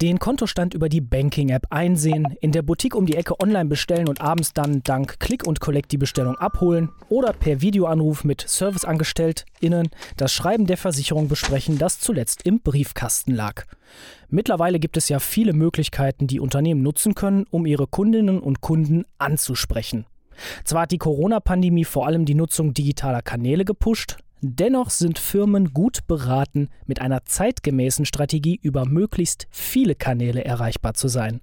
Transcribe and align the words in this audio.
Den 0.00 0.20
Kontostand 0.20 0.74
über 0.74 0.88
die 0.88 1.00
Banking-App 1.00 1.66
einsehen, 1.70 2.36
in 2.40 2.52
der 2.52 2.62
Boutique 2.62 2.94
um 2.94 3.04
die 3.04 3.16
Ecke 3.16 3.40
online 3.40 3.64
bestellen 3.64 4.08
und 4.08 4.20
abends 4.20 4.52
dann 4.52 4.80
dank 4.84 5.18
Click 5.18 5.44
und 5.44 5.58
Collect 5.58 5.90
die 5.90 5.98
Bestellung 5.98 6.36
abholen 6.36 6.90
oder 7.08 7.32
per 7.32 7.62
Videoanruf 7.62 8.22
mit 8.22 8.40
ServiceangestelltInnen 8.46 9.88
das 10.16 10.32
Schreiben 10.32 10.68
der 10.68 10.76
Versicherung 10.76 11.26
besprechen, 11.26 11.78
das 11.78 11.98
zuletzt 11.98 12.46
im 12.46 12.60
Briefkasten 12.60 13.34
lag. 13.34 13.64
Mittlerweile 14.28 14.78
gibt 14.78 14.96
es 14.96 15.08
ja 15.08 15.18
viele 15.18 15.52
Möglichkeiten, 15.52 16.28
die 16.28 16.38
Unternehmen 16.38 16.82
nutzen 16.82 17.16
können, 17.16 17.44
um 17.50 17.66
ihre 17.66 17.88
Kundinnen 17.88 18.38
und 18.38 18.60
Kunden 18.60 19.04
anzusprechen. 19.18 20.06
Zwar 20.62 20.82
hat 20.82 20.92
die 20.92 20.98
Corona-Pandemie 20.98 21.84
vor 21.84 22.06
allem 22.06 22.24
die 22.24 22.36
Nutzung 22.36 22.72
digitaler 22.72 23.22
Kanäle 23.22 23.64
gepusht, 23.64 24.18
Dennoch 24.40 24.90
sind 24.90 25.18
Firmen 25.18 25.72
gut 25.72 26.06
beraten, 26.06 26.68
mit 26.86 27.00
einer 27.00 27.24
zeitgemäßen 27.24 28.04
Strategie 28.04 28.58
über 28.62 28.86
möglichst 28.86 29.48
viele 29.50 29.96
Kanäle 29.96 30.44
erreichbar 30.44 30.94
zu 30.94 31.08
sein. 31.08 31.40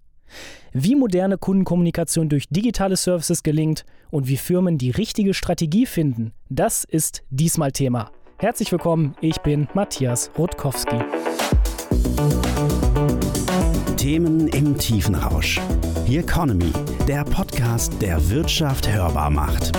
Wie 0.72 0.96
moderne 0.96 1.38
Kundenkommunikation 1.38 2.30
durch 2.30 2.48
digitale 2.50 2.96
Services 2.96 3.44
gelingt 3.44 3.86
und 4.12 4.28
wie 4.28 4.38
Firmen 4.38 4.78
die 4.78 4.92
richtige 4.92 5.34
Strategie 5.34 5.86
finden, 5.86 6.32
das 6.50 6.86
ist 6.86 7.24
diesmal 7.30 7.74
Thema. 7.74 8.12
Herzlich 8.38 8.72
willkommen, 8.72 9.14
ich 9.20 9.40
bin 9.40 9.68
Matthias 9.74 10.32
Rutkowski. 10.38 11.00
Themen 13.98 14.48
im 14.50 14.78
Tiefenrausch. 14.78 15.60
The 16.08 16.20
Economy, 16.20 16.72
der 17.08 17.26
Podcast, 17.26 18.02
der 18.02 18.30
Wirtschaft 18.30 18.88
hörbar 18.92 19.30
macht. 19.30 19.72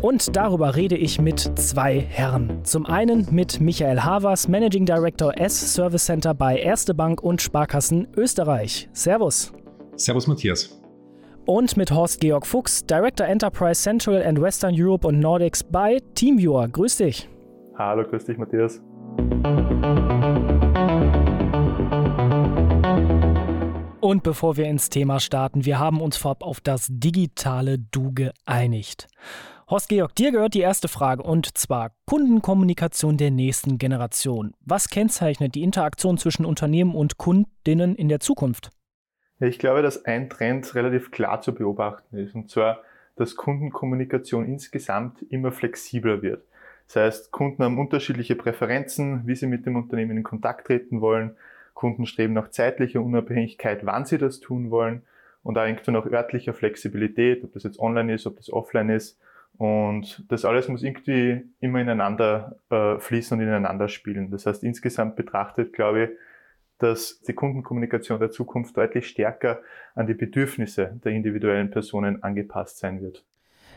Und 0.00 0.36
darüber 0.36 0.76
rede 0.76 0.96
ich 0.96 1.20
mit 1.20 1.40
zwei 1.58 1.98
Herren. 1.98 2.64
Zum 2.64 2.86
einen 2.86 3.26
mit 3.32 3.60
Michael 3.60 4.00
Havers, 4.00 4.46
Managing 4.46 4.86
Director 4.86 5.36
S 5.36 5.74
Service 5.74 6.04
Center 6.04 6.34
bei 6.34 6.56
Erste 6.56 6.94
Bank 6.94 7.20
und 7.20 7.42
Sparkassen 7.42 8.06
Österreich. 8.16 8.88
Servus. 8.92 9.52
Servus 9.96 10.28
Matthias. 10.28 10.80
Und 11.46 11.76
mit 11.76 11.90
Horst 11.90 12.20
Georg 12.20 12.46
Fuchs, 12.46 12.86
Director 12.86 13.26
Enterprise 13.26 13.82
Central 13.82 14.22
and 14.22 14.40
Western 14.40 14.74
Europe 14.78 15.04
und 15.04 15.18
Nordics 15.18 15.64
bei 15.64 16.00
Teamviewer. 16.14 16.68
Grüß 16.68 16.98
dich. 16.98 17.28
Hallo, 17.76 18.04
grüß 18.08 18.24
dich 18.24 18.38
Matthias. 18.38 18.80
Und 24.00 24.22
bevor 24.22 24.56
wir 24.56 24.66
ins 24.66 24.90
Thema 24.90 25.18
starten, 25.18 25.64
wir 25.64 25.80
haben 25.80 26.00
uns 26.00 26.16
vorab 26.16 26.44
auf 26.44 26.60
das 26.60 26.86
digitale 26.88 27.78
Du 27.78 28.12
geeinigt. 28.12 29.08
Horst 29.70 29.90
Georg, 29.90 30.14
dir 30.14 30.32
gehört 30.32 30.54
die 30.54 30.60
erste 30.60 30.88
Frage 30.88 31.22
und 31.22 31.58
zwar 31.58 31.90
Kundenkommunikation 32.06 33.18
der 33.18 33.30
nächsten 33.30 33.76
Generation. 33.76 34.54
Was 34.64 34.88
kennzeichnet 34.88 35.54
die 35.54 35.62
Interaktion 35.62 36.16
zwischen 36.16 36.46
Unternehmen 36.46 36.94
und 36.94 37.18
Kundinnen 37.18 37.94
in 37.94 38.08
der 38.08 38.18
Zukunft? 38.18 38.70
Ich 39.40 39.58
glaube, 39.58 39.82
dass 39.82 40.06
ein 40.06 40.30
Trend 40.30 40.74
relativ 40.74 41.10
klar 41.10 41.42
zu 41.42 41.54
beobachten 41.54 42.16
ist 42.16 42.34
und 42.34 42.48
zwar, 42.48 42.80
dass 43.16 43.36
Kundenkommunikation 43.36 44.46
insgesamt 44.46 45.20
immer 45.28 45.52
flexibler 45.52 46.22
wird. 46.22 46.42
Das 46.86 46.96
heißt, 46.96 47.30
Kunden 47.30 47.62
haben 47.62 47.78
unterschiedliche 47.78 48.36
Präferenzen, 48.36 49.26
wie 49.26 49.36
sie 49.36 49.46
mit 49.46 49.66
dem 49.66 49.76
Unternehmen 49.76 50.16
in 50.16 50.22
Kontakt 50.22 50.68
treten 50.68 51.02
wollen. 51.02 51.36
Kunden 51.74 52.06
streben 52.06 52.32
nach 52.32 52.48
zeitlicher 52.48 53.02
Unabhängigkeit, 53.02 53.84
wann 53.84 54.06
sie 54.06 54.16
das 54.16 54.40
tun 54.40 54.70
wollen 54.70 55.02
und 55.42 55.58
auch 55.58 55.66
irgendwo 55.66 55.90
nach 55.90 56.06
örtlicher 56.06 56.54
Flexibilität, 56.54 57.44
ob 57.44 57.52
das 57.52 57.64
jetzt 57.64 57.78
online 57.78 58.14
ist, 58.14 58.26
ob 58.26 58.36
das 58.38 58.50
offline 58.50 58.88
ist. 58.88 59.18
Und 59.58 60.24
das 60.28 60.44
alles 60.44 60.68
muss 60.68 60.84
irgendwie 60.84 61.42
immer 61.58 61.80
ineinander 61.80 62.56
äh, 62.70 62.98
fließen 62.98 63.36
und 63.36 63.44
ineinander 63.44 63.88
spielen. 63.88 64.30
Das 64.30 64.46
heißt, 64.46 64.62
insgesamt 64.62 65.16
betrachtet 65.16 65.72
glaube 65.72 66.04
ich, 66.04 66.10
dass 66.78 67.20
die 67.22 67.32
Kundenkommunikation 67.32 68.20
der 68.20 68.30
Zukunft 68.30 68.76
deutlich 68.76 69.08
stärker 69.08 69.60
an 69.96 70.06
die 70.06 70.14
Bedürfnisse 70.14 70.98
der 71.04 71.10
individuellen 71.10 71.70
Personen 71.70 72.22
angepasst 72.22 72.78
sein 72.78 73.00
wird. 73.02 73.24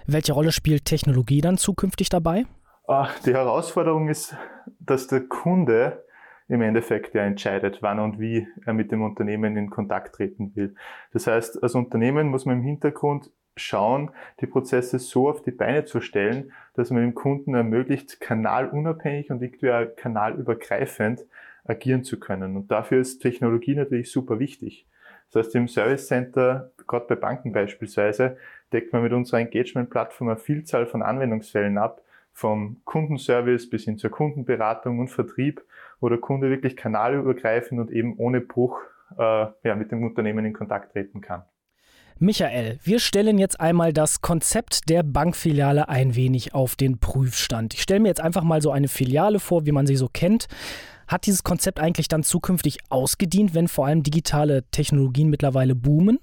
Welche 0.05 0.33
Rolle 0.33 0.51
spielt 0.51 0.85
Technologie 0.85 1.41
dann 1.41 1.57
zukünftig 1.57 2.09
dabei? 2.09 2.45
Ach, 2.87 3.17
die 3.19 3.33
Herausforderung 3.33 4.07
ist, 4.07 4.35
dass 4.79 5.07
der 5.07 5.21
Kunde 5.21 6.03
im 6.47 6.61
Endeffekt 6.61 7.15
ja 7.15 7.23
entscheidet, 7.23 7.81
wann 7.81 7.99
und 7.99 8.19
wie 8.19 8.47
er 8.65 8.73
mit 8.73 8.91
dem 8.91 9.01
Unternehmen 9.01 9.55
in 9.57 9.69
Kontakt 9.69 10.15
treten 10.15 10.55
will. 10.55 10.75
Das 11.13 11.25
heißt, 11.25 11.63
als 11.63 11.75
Unternehmen 11.75 12.27
muss 12.27 12.45
man 12.45 12.57
im 12.57 12.63
Hintergrund 12.63 13.31
schauen, 13.61 14.11
die 14.39 14.47
Prozesse 14.47 14.99
so 14.99 15.29
auf 15.29 15.41
die 15.41 15.51
Beine 15.51 15.85
zu 15.85 16.01
stellen, 16.01 16.51
dass 16.73 16.89
man 16.89 17.01
dem 17.01 17.15
Kunden 17.15 17.53
ermöglicht, 17.53 18.19
kanalunabhängig 18.19 19.31
und 19.31 19.41
irgendwie 19.41 19.71
auch 19.71 19.85
kanalübergreifend 19.95 21.25
agieren 21.65 22.03
zu 22.03 22.19
können. 22.19 22.55
Und 22.55 22.71
dafür 22.71 22.99
ist 22.99 23.19
Technologie 23.19 23.75
natürlich 23.75 24.11
super 24.11 24.39
wichtig. 24.39 24.85
Das 25.31 25.45
heißt, 25.45 25.55
im 25.55 25.67
Service 25.67 26.07
Center, 26.07 26.71
gerade 26.87 27.05
bei 27.07 27.15
Banken 27.15 27.53
beispielsweise, 27.53 28.37
deckt 28.73 28.91
man 28.91 29.03
mit 29.03 29.13
unserer 29.13 29.39
Engagement-Plattform 29.39 30.29
eine 30.29 30.37
Vielzahl 30.37 30.85
von 30.85 31.01
Anwendungsfällen 31.01 31.77
ab, 31.77 32.01
vom 32.33 32.81
Kundenservice 32.85 33.69
bis 33.69 33.85
hin 33.85 33.97
zur 33.97 34.09
Kundenberatung 34.09 34.99
und 34.99 35.09
Vertrieb, 35.09 35.63
wo 35.99 36.09
der 36.09 36.17
Kunde 36.17 36.49
wirklich 36.49 36.75
kanalübergreifend 36.75 37.79
und 37.79 37.91
eben 37.91 38.17
ohne 38.17 38.41
Bruch 38.41 38.79
äh, 39.17 39.47
ja, 39.63 39.75
mit 39.75 39.91
dem 39.91 40.03
Unternehmen 40.03 40.45
in 40.45 40.53
Kontakt 40.53 40.93
treten 40.93 41.21
kann. 41.21 41.43
Michael, 42.23 42.77
wir 42.83 42.99
stellen 42.99 43.39
jetzt 43.39 43.59
einmal 43.59 43.93
das 43.93 44.21
Konzept 44.21 44.89
der 44.89 45.01
Bankfiliale 45.01 45.89
ein 45.89 46.13
wenig 46.13 46.53
auf 46.53 46.75
den 46.75 46.99
Prüfstand. 46.99 47.73
Ich 47.73 47.81
stelle 47.81 47.99
mir 47.99 48.09
jetzt 48.09 48.21
einfach 48.21 48.43
mal 48.43 48.61
so 48.61 48.69
eine 48.69 48.89
Filiale 48.89 49.39
vor, 49.39 49.65
wie 49.65 49.71
man 49.71 49.87
sie 49.87 49.95
so 49.95 50.07
kennt. 50.07 50.45
Hat 51.07 51.25
dieses 51.25 51.41
Konzept 51.43 51.79
eigentlich 51.79 52.09
dann 52.09 52.21
zukünftig 52.21 52.77
ausgedient, 52.89 53.55
wenn 53.55 53.67
vor 53.67 53.87
allem 53.87 54.03
digitale 54.03 54.69
Technologien 54.69 55.31
mittlerweile 55.31 55.73
boomen? 55.73 56.19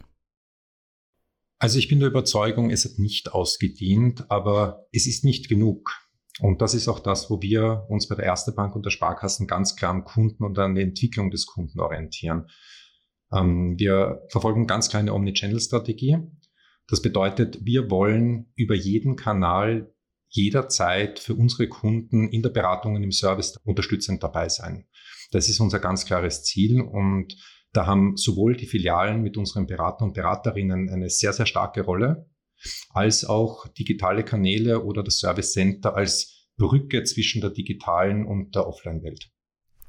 Also 1.58 1.80
ich 1.80 1.88
bin 1.88 1.98
der 1.98 2.10
Überzeugung, 2.10 2.70
es 2.70 2.84
hat 2.84 3.00
nicht 3.00 3.32
ausgedient, 3.32 4.30
aber 4.30 4.86
es 4.92 5.08
ist 5.08 5.24
nicht 5.24 5.48
genug. 5.48 5.90
Und 6.38 6.62
das 6.62 6.74
ist 6.74 6.86
auch 6.86 7.00
das, 7.00 7.28
wo 7.28 7.42
wir 7.42 7.86
uns 7.88 8.06
bei 8.06 8.14
der 8.14 8.26
Erste 8.26 8.52
Bank 8.52 8.76
und 8.76 8.86
der 8.86 8.92
Sparkassen 8.92 9.48
ganz 9.48 9.74
klar 9.74 9.90
am 9.90 10.04
Kunden 10.04 10.44
und 10.44 10.56
an 10.60 10.76
der 10.76 10.84
Entwicklung 10.84 11.32
des 11.32 11.46
Kunden 11.46 11.80
orientieren. 11.80 12.46
Ähm, 13.32 13.78
wir 13.78 14.26
verfolgen 14.30 14.66
ganz 14.66 14.88
kleine 14.88 15.12
Omnichannel-Strategie. 15.14 16.18
Das 16.86 17.02
bedeutet, 17.02 17.64
wir 17.64 17.90
wollen 17.90 18.52
über 18.54 18.74
jeden 18.74 19.16
Kanal 19.16 19.92
jederzeit 20.28 21.18
für 21.18 21.34
unsere 21.34 21.68
Kunden 21.68 22.28
in 22.28 22.42
der 22.42 22.50
Beratung 22.50 22.94
und 22.94 23.02
im 23.02 23.12
Service 23.12 23.56
unterstützend 23.64 24.22
dabei 24.22 24.48
sein. 24.48 24.86
Das 25.30 25.48
ist 25.48 25.60
unser 25.60 25.78
ganz 25.78 26.06
klares 26.06 26.44
Ziel 26.44 26.80
und 26.80 27.36
da 27.72 27.86
haben 27.86 28.16
sowohl 28.16 28.56
die 28.56 28.66
Filialen 28.66 29.22
mit 29.22 29.36
unseren 29.36 29.66
Beratern 29.66 30.08
und 30.08 30.14
Beraterinnen 30.14 30.88
eine 30.88 31.10
sehr, 31.10 31.32
sehr 31.32 31.46
starke 31.46 31.82
Rolle, 31.82 32.30
als 32.90 33.24
auch 33.24 33.68
digitale 33.68 34.24
Kanäle 34.24 34.84
oder 34.84 35.02
das 35.02 35.18
Service 35.18 35.52
Center 35.52 35.94
als 35.94 36.48
Brücke 36.56 37.04
zwischen 37.04 37.40
der 37.40 37.50
digitalen 37.50 38.26
und 38.26 38.54
der 38.54 38.66
Offline-Welt. 38.66 39.30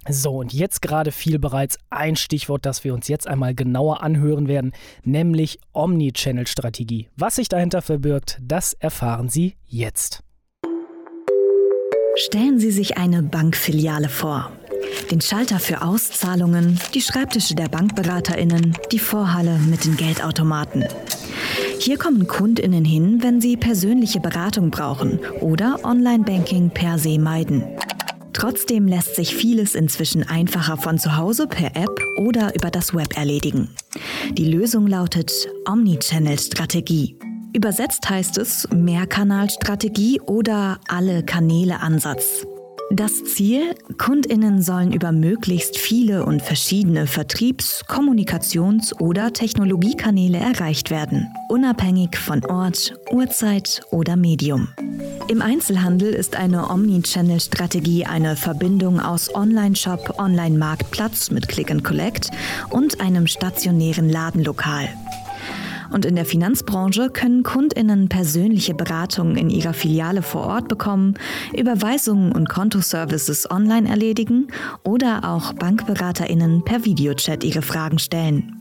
So, 0.07 0.37
und 0.37 0.53
jetzt 0.53 0.81
gerade 0.81 1.11
fiel 1.11 1.39
bereits 1.39 1.77
ein 1.89 2.15
Stichwort, 2.15 2.65
das 2.65 2.83
wir 2.83 2.93
uns 2.93 3.07
jetzt 3.07 3.27
einmal 3.27 3.53
genauer 3.53 4.01
anhören 4.01 4.47
werden, 4.47 4.71
nämlich 5.03 5.59
Omnichannel-Strategie. 5.73 7.09
Was 7.17 7.35
sich 7.35 7.49
dahinter 7.49 7.81
verbirgt, 7.81 8.39
das 8.41 8.73
erfahren 8.73 9.29
Sie 9.29 9.55
jetzt. 9.67 10.23
Stellen 12.15 12.59
Sie 12.59 12.71
sich 12.71 12.97
eine 12.97 13.23
Bankfiliale 13.23 14.09
vor. 14.09 14.51
Den 15.11 15.21
Schalter 15.21 15.59
für 15.59 15.81
Auszahlungen, 15.81 16.79
die 16.93 17.01
Schreibtische 17.01 17.55
der 17.55 17.67
Bankberaterinnen, 17.67 18.77
die 18.91 18.99
Vorhalle 18.99 19.57
mit 19.57 19.85
den 19.85 19.97
Geldautomaten. 19.97 20.85
Hier 21.79 21.97
kommen 21.97 22.27
Kundinnen 22.27 22.85
hin, 22.85 23.19
wenn 23.21 23.41
sie 23.41 23.57
persönliche 23.57 24.19
Beratung 24.19 24.69
brauchen 24.69 25.19
oder 25.39 25.79
Online-Banking 25.83 26.71
per 26.71 26.99
se 26.99 27.17
meiden. 27.17 27.63
Trotzdem 28.33 28.87
lässt 28.87 29.15
sich 29.15 29.35
vieles 29.35 29.75
inzwischen 29.75 30.23
einfacher 30.27 30.77
von 30.77 30.97
zu 30.97 31.17
Hause 31.17 31.47
per 31.47 31.75
App 31.75 31.99
oder 32.17 32.55
über 32.55 32.71
das 32.71 32.93
Web 32.93 33.17
erledigen. 33.17 33.69
Die 34.33 34.45
Lösung 34.45 34.87
lautet 34.87 35.31
Omnichannel-Strategie. 35.65 37.17
Übersetzt 37.53 38.07
heißt 38.09 38.37
es 38.37 38.67
Mehrkanalstrategie 38.71 40.21
oder 40.21 40.79
alle 40.87 41.23
Kanäle 41.23 41.79
Ansatz. 41.79 42.45
Das 42.91 43.23
Ziel, 43.23 43.75
Kundinnen 43.99 44.63
sollen 44.63 44.91
über 44.91 45.11
möglichst 45.11 45.77
viele 45.77 46.25
und 46.25 46.41
verschiedene 46.41 47.05
Vertriebs-, 47.05 47.85
Kommunikations- 47.87 48.93
oder 48.99 49.31
Technologiekanäle 49.31 50.39
erreicht 50.39 50.89
werden, 50.89 51.27
unabhängig 51.49 52.17
von 52.17 52.43
Ort, 52.45 52.95
Uhrzeit 53.11 53.83
oder 53.91 54.15
Medium. 54.15 54.69
Im 55.27 55.43
Einzelhandel 55.43 56.13
ist 56.13 56.35
eine 56.35 56.71
Omnichannel-Strategie 56.71 58.05
eine 58.05 58.35
Verbindung 58.35 58.99
aus 58.99 59.33
Online-Shop, 59.35 60.15
Online-Marktplatz 60.17 61.29
mit 61.29 61.47
Click 61.47 61.69
and 61.69 61.83
Collect 61.83 62.31
und 62.71 62.99
einem 62.99 63.27
stationären 63.27 64.09
Ladenlokal. 64.09 64.89
Und 65.91 66.05
in 66.05 66.15
der 66.15 66.25
Finanzbranche 66.25 67.09
können 67.09 67.43
Kundinnen 67.43 68.09
persönliche 68.09 68.73
Beratungen 68.73 69.35
in 69.35 69.49
ihrer 69.49 69.73
Filiale 69.73 70.21
vor 70.21 70.45
Ort 70.45 70.67
bekommen, 70.67 71.15
Überweisungen 71.55 72.31
und 72.31 72.49
Kontoservices 72.49 73.49
online 73.49 73.89
erledigen 73.89 74.47
oder 74.83 75.23
auch 75.23 75.53
Bankberaterinnen 75.53 76.63
per 76.63 76.85
Videochat 76.85 77.43
ihre 77.43 77.61
Fragen 77.61 77.99
stellen. 77.99 78.55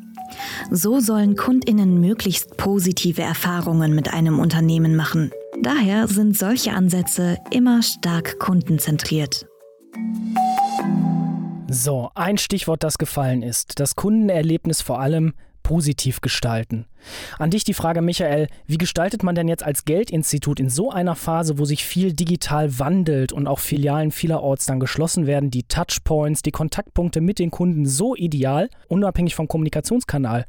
So 0.70 1.00
sollen 1.00 1.36
Kundinnen 1.36 2.00
möglichst 2.00 2.56
positive 2.56 3.22
Erfahrungen 3.22 3.94
mit 3.94 4.12
einem 4.12 4.38
Unternehmen 4.38 4.96
machen. 4.96 5.30
Daher 5.62 6.06
sind 6.06 6.36
solche 6.36 6.72
Ansätze 6.72 7.38
immer 7.50 7.82
stark 7.82 8.38
kundenzentriert. 8.38 9.46
So, 11.70 12.10
ein 12.14 12.38
Stichwort, 12.38 12.82
das 12.82 12.96
gefallen 12.96 13.42
ist. 13.42 13.78
Das 13.80 13.94
Kundenerlebnis 13.94 14.80
vor 14.80 15.00
allem 15.00 15.34
positiv 15.68 16.22
gestalten. 16.22 16.86
An 17.38 17.50
dich 17.50 17.62
die 17.62 17.74
Frage, 17.74 18.00
Michael, 18.00 18.48
wie 18.66 18.78
gestaltet 18.78 19.22
man 19.22 19.34
denn 19.34 19.48
jetzt 19.48 19.62
als 19.62 19.84
Geldinstitut 19.84 20.60
in 20.60 20.70
so 20.70 20.90
einer 20.90 21.14
Phase, 21.14 21.58
wo 21.58 21.66
sich 21.66 21.84
viel 21.84 22.14
digital 22.14 22.78
wandelt 22.78 23.34
und 23.34 23.46
auch 23.46 23.58
Filialen 23.58 24.10
vielerorts 24.10 24.64
dann 24.64 24.80
geschlossen 24.80 25.26
werden, 25.26 25.50
die 25.50 25.64
Touchpoints, 25.64 26.40
die 26.40 26.52
Kontaktpunkte 26.52 27.20
mit 27.20 27.38
den 27.38 27.50
Kunden 27.50 27.84
so 27.84 28.16
ideal, 28.16 28.70
unabhängig 28.88 29.34
vom 29.34 29.46
Kommunikationskanal? 29.46 30.46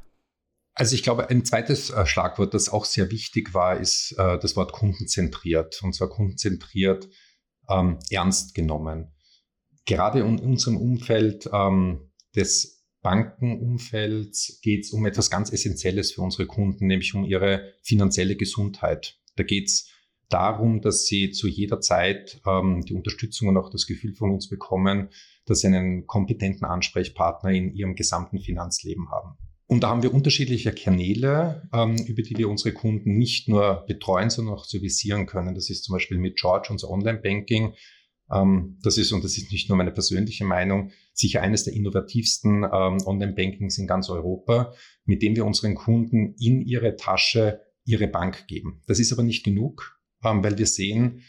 Also 0.73 0.95
ich 0.95 1.03
glaube, 1.03 1.29
ein 1.29 1.43
zweites 1.43 1.89
äh, 1.89 2.05
Schlagwort, 2.05 2.53
das 2.53 2.69
auch 2.69 2.85
sehr 2.85 3.11
wichtig 3.11 3.53
war, 3.53 3.75
ist 3.75 4.15
äh, 4.17 4.39
das 4.39 4.55
Wort 4.55 4.71
kundenzentriert. 4.71 5.81
Und 5.83 5.95
zwar 5.95 6.07
kundenzentriert 6.07 7.09
ähm, 7.69 7.99
ernst 8.09 8.55
genommen. 8.55 9.11
Gerade 9.85 10.21
in 10.21 10.39
unserem 10.39 10.77
Umfeld 10.77 11.49
ähm, 11.51 12.09
des 12.37 12.78
Bankenumfelds 13.01 14.59
geht 14.61 14.85
es 14.85 14.91
um 14.91 15.05
etwas 15.05 15.29
ganz 15.29 15.51
Essentielles 15.51 16.11
für 16.11 16.21
unsere 16.21 16.47
Kunden, 16.47 16.87
nämlich 16.87 17.13
um 17.15 17.23
ihre 17.23 17.73
finanzielle 17.81 18.35
Gesundheit. 18.35 19.17
Da 19.35 19.43
geht 19.43 19.67
es 19.67 19.89
darum, 20.27 20.81
dass 20.81 21.05
sie 21.05 21.31
zu 21.31 21.47
jeder 21.47 21.81
Zeit 21.81 22.41
ähm, 22.45 22.83
die 22.85 22.93
Unterstützung 22.93 23.47
und 23.47 23.57
auch 23.57 23.69
das 23.69 23.87
Gefühl 23.87 24.13
von 24.13 24.31
uns 24.31 24.49
bekommen, 24.49 25.09
dass 25.45 25.61
sie 25.61 25.67
einen 25.67 26.05
kompetenten 26.07 26.65
Ansprechpartner 26.65 27.51
in 27.51 27.73
ihrem 27.73 27.95
gesamten 27.95 28.39
Finanzleben 28.39 29.09
haben. 29.09 29.37
Und 29.65 29.83
da 29.83 29.89
haben 29.89 30.01
wir 30.01 30.13
unterschiedliche 30.13 30.71
Kanäle, 30.71 31.69
ähm, 31.73 31.95
über 32.07 32.23
die 32.23 32.37
wir 32.37 32.49
unsere 32.49 32.73
Kunden 32.73 33.17
nicht 33.17 33.47
nur 33.47 33.85
betreuen, 33.87 34.29
sondern 34.31 34.55
auch 34.55 34.65
servicieren 34.65 35.27
können. 35.27 35.53
Das 35.53 35.69
ist 35.69 35.83
zum 35.83 35.93
Beispiel 35.93 36.17
mit 36.17 36.37
George, 36.37 36.69
unser 36.71 36.89
Online-Banking, 36.89 37.73
das 38.29 38.97
ist, 38.97 39.11
und 39.11 39.23
das 39.23 39.37
ist 39.37 39.51
nicht 39.51 39.69
nur 39.69 39.77
meine 39.77 39.91
persönliche 39.91 40.45
Meinung, 40.45 40.91
sicher 41.13 41.41
eines 41.41 41.63
der 41.63 41.73
innovativsten 41.73 42.63
ähm, 42.63 42.97
Online-Bankings 43.05 43.79
in 43.79 43.87
ganz 43.87 44.09
Europa, 44.09 44.73
mit 45.05 45.23
dem 45.23 45.35
wir 45.35 45.45
unseren 45.45 45.73
Kunden 45.73 46.35
in 46.39 46.61
ihre 46.61 46.95
Tasche 46.95 47.61
ihre 47.85 48.07
Bank 48.07 48.45
geben. 48.47 48.83
Das 48.85 48.99
ist 48.99 49.11
aber 49.11 49.23
nicht 49.23 49.43
genug, 49.43 49.99
ähm, 50.23 50.43
weil 50.43 50.59
wir 50.59 50.67
sehen, 50.67 51.23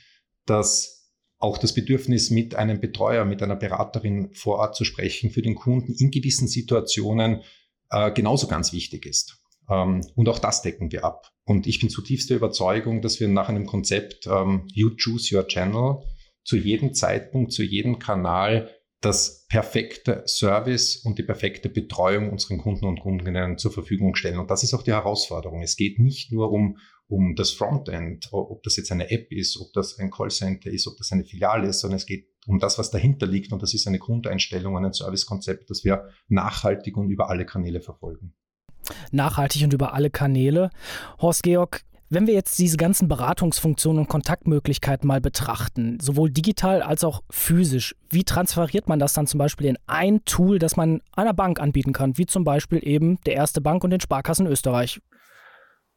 dass 0.45 1.11
auch 1.39 1.57
das 1.57 1.75
Bedürfnis, 1.75 2.31
mit 2.31 2.55
einem 2.55 2.81
Betreuer, 2.81 3.25
mit 3.25 3.43
einer 3.43 3.57
Beraterin 3.57 4.35
vor 4.35 4.59
Ort 4.59 4.77
zu 4.77 4.85
sprechen, 4.85 5.31
für 5.31 5.41
den 5.41 5.55
Kunden 5.55 5.95
in 5.95 6.11
gewissen 6.11 6.49
Situationen 6.49 7.41
äh, 7.89 8.13
genauso 8.13 8.47
ganz 8.47 8.73
wichtig 8.75 9.07
ist. 9.07 9.39
und 9.69 10.29
auch 10.29 10.41
das 10.41 10.63
decken 10.63 10.91
wir 10.91 11.05
ab. 11.05 11.31
Und 11.45 11.69
ich 11.69 11.79
bin 11.79 11.91
zutiefst 11.91 12.29
der 12.29 12.39
Überzeugung, 12.39 13.03
dass 13.03 13.21
wir 13.21 13.29
nach 13.29 13.49
einem 13.49 13.67
Konzept 13.67 14.29
You 14.75 14.91
Choose 14.97 15.37
Your 15.37 15.47
Channel 15.47 16.03
zu 16.45 16.57
jedem 16.57 16.95
Zeitpunkt, 16.95 17.53
zu 17.53 17.63
jedem 17.63 17.99
Kanal 17.99 18.71
das 19.01 19.47
perfekte 19.49 20.23
Service 20.27 20.97
und 20.97 21.19
die 21.19 21.23
perfekte 21.23 21.71
Betreuung 21.71 22.31
unseren 22.31 22.59
Kunden 22.59 22.85
und 22.85 23.01
Kundinnen 23.01 23.57
zur 23.57 23.73
Verfügung 23.73 24.15
stellen. 24.15 24.39
Und 24.39 24.51
das 24.51 24.63
ist 24.63 24.75
auch 24.75 24.83
die 24.83 24.93
Herausforderung. 24.93 25.63
Es 25.63 25.77
geht 25.77 25.99
nicht 25.99 26.33
nur 26.33 26.53
um, 26.53 26.77
um 27.09 27.35
das 27.35 27.51
Frontend, 27.51 28.29
ob 28.33 28.63
das 28.63 28.77
jetzt 28.77 28.93
eine 28.93 29.11
App 29.11 29.33
ist, 29.33 29.59
ob 29.59 29.73
das 29.73 29.99
ein 29.99 30.11
Callcenter 30.11 30.71
ist, 30.71 30.87
ob 30.87 30.99
das 30.99 31.13
eine 31.13 31.25
Filiale 31.25 31.69
ist, 31.69 31.81
sondern 31.81 31.97
es 31.97 32.07
geht 32.07 32.29
um 32.47 32.59
das, 32.59 32.79
was 32.79 32.91
dahinter 32.91 33.27
liegt. 33.27 33.53
Und 33.53 33.63
das 33.63 33.73
ist 33.73 33.87
eine 33.87 33.99
Grundeinstellung, 33.99 34.77
ein 34.77 34.93
Servicekonzept, 34.93 35.71
das 35.71 35.83
wir 35.83 36.09
nachhaltig 36.29 36.97
und 36.97 37.09
über 37.09 37.31
alle 37.31 37.47
Kanäle 37.47 37.81
verfolgen. 37.81 38.35
Nachhaltig 39.13 39.63
und 39.63 39.73
über 39.73 39.95
alle 39.95 40.11
Kanäle. 40.11 40.71
Horst 41.21 41.43
Georg, 41.43 41.85
wenn 42.11 42.27
wir 42.27 42.35
jetzt 42.35 42.59
diese 42.59 42.77
ganzen 42.77 43.07
Beratungsfunktionen 43.07 44.03
und 44.03 44.09
Kontaktmöglichkeiten 44.09 45.07
mal 45.07 45.21
betrachten, 45.21 45.99
sowohl 46.01 46.29
digital 46.31 46.83
als 46.83 47.05
auch 47.05 47.23
physisch, 47.31 47.95
wie 48.11 48.25
transferiert 48.25 48.89
man 48.89 48.99
das 48.99 49.13
dann 49.13 49.29
zum 49.29 49.39
Beispiel 49.39 49.69
in 49.69 49.79
ein 49.87 50.25
Tool, 50.25 50.59
das 50.59 50.77
man 50.77 51.03
einer 51.15 51.33
Bank 51.33 51.61
anbieten 51.61 51.93
kann, 51.93 52.19
wie 52.19 52.27
zum 52.27 52.43
Beispiel 52.43 52.81
eben 52.83 53.21
der 53.27 53.35
Erste 53.35 53.61
Bank 53.61 53.85
und 53.85 53.91
den 53.91 54.01
Sparkassen 54.01 54.49
Österreich? 54.49 55.01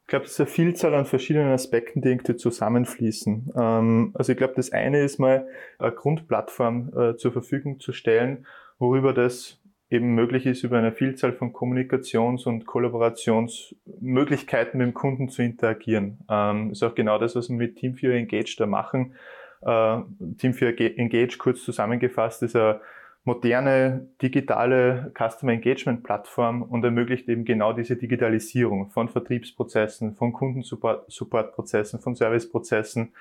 Ich 0.01 0.07
glaube, 0.07 0.25
es 0.25 0.33
ist 0.33 0.39
eine 0.39 0.47
Vielzahl 0.47 0.93
an 0.93 1.05
verschiedenen 1.05 1.51
Aspekten, 1.51 2.01
die 2.01 2.09
irgendwie 2.09 2.35
zusammenfließen. 2.35 3.53
Ähm, 3.57 4.11
also 4.13 4.33
ich 4.33 4.37
glaube, 4.37 4.53
das 4.55 4.71
eine 4.71 5.01
ist 5.01 5.17
mal 5.17 5.47
eine 5.79 5.93
Grundplattform 5.93 6.91
äh, 6.95 7.15
zur 7.15 7.31
Verfügung 7.31 7.79
zu 7.79 7.91
stellen, 7.91 8.45
worüber 8.77 9.13
das 9.13 9.62
eben 9.93 10.15
möglich 10.15 10.45
ist, 10.45 10.63
über 10.63 10.77
eine 10.77 10.91
Vielzahl 10.91 11.31
von 11.33 11.53
Kommunikations- 11.53 12.45
und 12.45 12.65
Kollaborationsmöglichkeiten 12.65 14.79
mit 14.79 14.87
dem 14.87 14.93
Kunden 14.93 15.29
zu 15.29 15.41
interagieren. 15.43 16.19
Ähm, 16.29 16.71
ist 16.71 16.83
auch 16.83 16.95
genau 16.95 17.19
das, 17.19 17.35
was 17.35 17.49
wir 17.49 17.55
mit 17.55 17.77
Team 17.77 17.95
4 17.95 18.13
Engage 18.13 18.55
da 18.57 18.65
machen. 18.65 19.13
Äh, 19.61 19.99
Team 20.37 20.53
4 20.53 20.99
Engage, 20.99 21.37
kurz 21.37 21.63
zusammengefasst, 21.63 22.43
ist 22.43 22.55
eine 22.55 22.81
moderne 23.23 24.09
digitale 24.21 25.13
Customer 25.17 25.53
Engagement 25.53 26.03
Plattform 26.03 26.63
und 26.63 26.83
ermöglicht 26.83 27.29
eben 27.29 27.45
genau 27.45 27.71
diese 27.71 27.95
Digitalisierung 27.95 28.89
von 28.89 29.07
Vertriebsprozessen, 29.07 30.15
von 30.15 30.33
Kundensupportprozessen, 30.33 32.01
von 32.01 32.15
Serviceprozessen, 32.15 33.13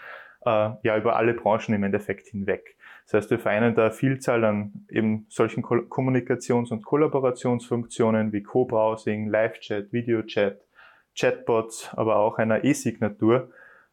äh, 0.45 0.71
ja, 0.83 0.97
über 0.97 1.17
alle 1.17 1.35
Branchen 1.35 1.75
im 1.75 1.85
Endeffekt 1.85 2.29
hinweg. 2.29 2.77
Das 3.05 3.15
heißt, 3.15 3.31
wir 3.31 3.39
vereinen 3.39 3.75
da 3.75 3.91
Vielzahl 3.91 4.45
an 4.45 4.87
eben 4.89 5.27
solchen 5.29 5.63
Ko 5.63 5.77
Kommunikations- 5.77 6.71
und 6.71 6.85
Kollaborationsfunktionen 6.85 8.33
wie 8.33 8.43
Co-Browsing, 8.43 9.29
Live-Chat, 9.29 9.93
Video-Chat, 9.93 10.61
Chatbots, 11.19 11.91
aber 11.93 12.17
auch 12.17 12.39
einer 12.39 12.65
E-Signatur. 12.65 13.51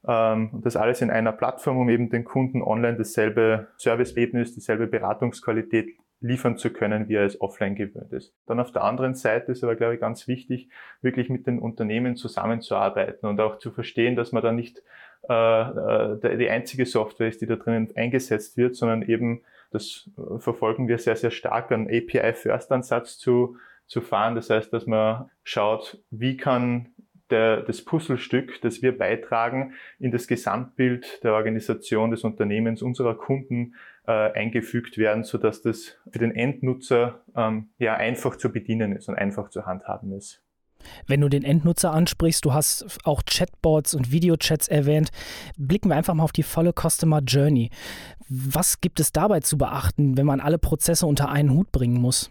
Ähm, 0.07 0.51
das 0.63 0.75
alles 0.75 1.01
in 1.01 1.09
einer 1.09 1.31
Plattform, 1.31 1.77
um 1.77 1.89
eben 1.89 2.09
den 2.09 2.23
Kunden 2.23 2.61
online 2.61 2.97
dasselbe 2.97 3.67
Serviceerlebnis, 3.77 4.53
dieselbe 4.53 4.87
Beratungsqualität 4.87 5.97
liefern 6.21 6.57
zu 6.57 6.71
können, 6.71 7.07
wie 7.07 7.15
er 7.15 7.25
es 7.25 7.39
offline 7.39 7.75
gewöhnt 7.75 8.11
ist. 8.11 8.35
Dann 8.45 8.59
auf 8.59 8.71
der 8.71 8.83
anderen 8.83 9.15
Seite 9.15 9.51
ist 9.51 9.63
aber, 9.63 9.75
glaube 9.75 9.95
ich, 9.95 9.99
ganz 10.01 10.27
wichtig, 10.27 10.69
wirklich 11.01 11.29
mit 11.29 11.47
den 11.47 11.59
Unternehmen 11.59 12.15
zusammenzuarbeiten 12.15 13.27
und 13.27 13.39
auch 13.39 13.57
zu 13.57 13.71
verstehen, 13.71 14.15
dass 14.15 14.31
man 14.31 14.43
da 14.43 14.51
nicht 14.51 14.81
die 15.27 16.49
einzige 16.49 16.85
Software 16.85 17.27
ist, 17.27 17.41
die 17.41 17.45
da 17.45 17.55
drinnen 17.55 17.89
eingesetzt 17.95 18.57
wird, 18.57 18.75
sondern 18.75 19.01
eben, 19.01 19.41
das 19.71 20.09
verfolgen 20.37 20.87
wir 20.87 20.97
sehr, 20.97 21.15
sehr 21.15 21.31
stark, 21.31 21.71
einen 21.71 21.87
API-First-Ansatz 21.87 23.17
zu, 23.17 23.57
zu 23.85 24.01
fahren. 24.01 24.35
Das 24.35 24.49
heißt, 24.49 24.71
dass 24.73 24.85
man 24.87 25.29
schaut, 25.43 26.01
wie 26.09 26.37
kann 26.37 26.89
der, 27.29 27.61
das 27.61 27.83
Puzzlestück, 27.83 28.61
das 28.61 28.81
wir 28.81 28.97
beitragen, 28.97 29.73
in 29.99 30.11
das 30.11 30.27
Gesamtbild 30.27 31.23
der 31.23 31.33
Organisation, 31.33 32.11
des 32.11 32.23
Unternehmens, 32.23 32.81
unserer 32.81 33.15
Kunden 33.15 33.75
äh, 34.07 34.11
eingefügt 34.11 34.97
werden, 34.97 35.23
so 35.23 35.37
dass 35.37 35.61
das 35.61 35.97
für 36.11 36.19
den 36.19 36.35
Endnutzer 36.35 37.23
ähm, 37.35 37.69
ja 37.77 37.95
einfach 37.95 38.35
zu 38.35 38.51
bedienen 38.51 38.95
ist 38.95 39.09
und 39.09 39.15
einfach 39.15 39.49
zu 39.49 39.65
handhaben 39.65 40.13
ist. 40.13 40.43
Wenn 41.07 41.21
du 41.21 41.29
den 41.29 41.43
Endnutzer 41.43 41.91
ansprichst, 41.91 42.45
du 42.45 42.53
hast 42.53 42.99
auch 43.03 43.23
Chatbots 43.25 43.93
und 43.93 44.11
Videochats 44.11 44.67
erwähnt, 44.67 45.09
blicken 45.57 45.89
wir 45.89 45.95
einfach 45.95 46.13
mal 46.13 46.23
auf 46.23 46.31
die 46.31 46.43
volle 46.43 46.73
Customer 46.73 47.19
Journey. 47.19 47.69
Was 48.29 48.81
gibt 48.81 48.99
es 48.99 49.11
dabei 49.11 49.39
zu 49.39 49.57
beachten, 49.57 50.17
wenn 50.17 50.25
man 50.25 50.39
alle 50.39 50.57
Prozesse 50.57 51.05
unter 51.05 51.29
einen 51.29 51.51
Hut 51.51 51.71
bringen 51.71 51.99
muss? 51.99 52.29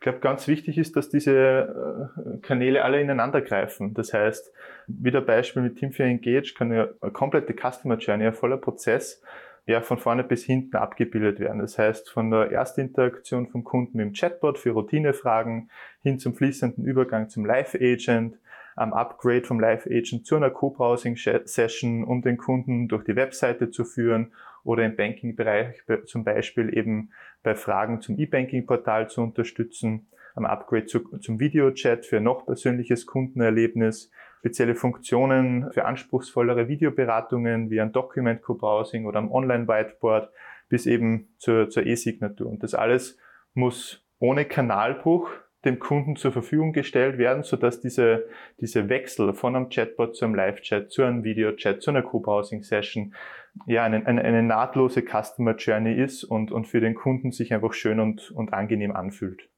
Ich 0.00 0.02
glaube, 0.02 0.20
ganz 0.20 0.48
wichtig 0.48 0.78
ist, 0.78 0.96
dass 0.96 1.10
diese 1.10 2.08
äh, 2.16 2.38
Kanäle 2.38 2.84
alle 2.84 3.02
ineinander 3.02 3.42
greifen. 3.42 3.92
Das 3.92 4.14
heißt, 4.14 4.50
wieder 4.86 5.20
Beispiel 5.20 5.60
mit 5.60 5.76
Team 5.76 5.92
4 5.92 6.06
Engage 6.06 6.54
kann 6.56 6.72
ja 6.72 6.88
eine 7.02 7.12
komplette 7.12 7.52
Customer 7.52 7.98
Journey, 7.98 8.26
ein 8.26 8.32
voller 8.32 8.56
Prozess, 8.56 9.22
ja, 9.66 9.80
von 9.80 9.98
vorne 9.98 10.24
bis 10.24 10.44
hinten 10.44 10.76
abgebildet 10.76 11.40
werden. 11.40 11.60
Das 11.60 11.78
heißt, 11.78 12.10
von 12.10 12.30
der 12.30 12.50
Erstinteraktion 12.50 13.48
vom 13.48 13.64
Kunden 13.64 13.98
dem 13.98 14.12
Chatbot 14.12 14.58
für 14.58 14.70
Routinefragen 14.70 15.70
hin 16.02 16.18
zum 16.18 16.34
fließenden 16.34 16.84
Übergang 16.84 17.28
zum 17.28 17.44
Live-Agent, 17.44 18.38
am 18.76 18.92
Upgrade 18.92 19.44
vom 19.44 19.60
Live-Agent 19.60 20.26
zu 20.26 20.36
einer 20.36 20.50
Co-Browsing-Session, 20.50 22.04
um 22.04 22.22
den 22.22 22.36
Kunden 22.36 22.88
durch 22.88 23.04
die 23.04 23.16
Webseite 23.16 23.70
zu 23.70 23.84
führen 23.84 24.32
oder 24.64 24.84
im 24.84 24.96
Banking-Bereich 24.96 25.82
zum 26.06 26.24
Beispiel 26.24 26.76
eben 26.76 27.10
bei 27.42 27.54
Fragen 27.54 28.00
zum 28.00 28.18
E-Banking-Portal 28.18 29.08
zu 29.08 29.22
unterstützen, 29.22 30.06
am 30.34 30.44
Upgrade 30.44 30.86
zu, 30.86 31.00
zum 31.18 31.40
Videochat 31.40 32.06
für 32.06 32.20
noch 32.20 32.46
persönliches 32.46 33.06
Kundenerlebnis, 33.06 34.10
spezielle 34.40 34.74
Funktionen 34.74 35.70
für 35.72 35.84
anspruchsvollere 35.84 36.66
Videoberatungen 36.66 37.68
wie 37.70 37.80
ein 37.80 37.92
Document 37.92 38.40
Co-Browsing 38.40 39.04
oder 39.04 39.18
am 39.18 39.30
Online-Whiteboard 39.30 40.30
bis 40.70 40.86
eben 40.86 41.28
zur, 41.36 41.68
zur 41.68 41.84
E-Signatur. 41.84 42.48
Und 42.48 42.62
das 42.62 42.74
alles 42.74 43.18
muss 43.52 44.02
ohne 44.18 44.46
Kanalbruch 44.46 45.30
dem 45.66 45.78
Kunden 45.78 46.16
zur 46.16 46.32
Verfügung 46.32 46.72
gestellt 46.72 47.18
werden, 47.18 47.42
sodass 47.42 47.80
diese, 47.80 48.26
diese 48.60 48.88
Wechsel 48.88 49.34
von 49.34 49.54
einem 49.54 49.68
Chatbot 49.68 50.16
zu 50.16 50.24
einem 50.24 50.34
Live-Chat, 50.34 50.90
zu 50.90 51.02
einem 51.02 51.22
Video-Chat, 51.22 51.82
zu 51.82 51.90
einer 51.90 52.02
Co-Browsing-Session 52.02 53.14
ja 53.66 53.82
eine, 53.84 54.06
eine, 54.06 54.22
eine 54.22 54.42
nahtlose 54.42 55.02
Customer 55.02 55.54
Journey 55.54 55.92
ist 55.92 56.24
und, 56.24 56.50
und 56.50 56.66
für 56.66 56.80
den 56.80 56.94
Kunden 56.94 57.30
sich 57.30 57.52
einfach 57.52 57.74
schön 57.74 58.00
und, 58.00 58.30
und 58.30 58.54
angenehm 58.54 58.96
anfühlt. 58.96 59.50